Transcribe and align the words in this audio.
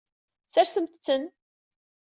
Sersemt-ten. 0.53 1.23